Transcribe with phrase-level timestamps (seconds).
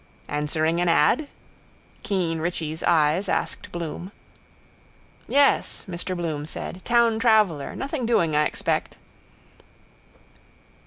[0.27, 1.27] —Answering an ad?
[2.01, 4.11] keen Richie's eyes asked Bloom.
[5.27, 6.83] —Yes, Mr Bloom said.
[6.83, 7.75] Town traveller.
[7.75, 8.97] Nothing doing, I expect.